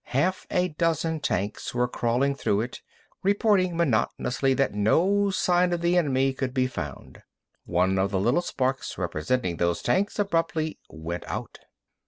[0.17, 2.81] Half a dozen tanks were crawling through it,
[3.21, 7.21] reporting monotonously that no sign of the enemy could be found.
[7.65, 11.59] One of the little sparks representing those tanks abruptly went out.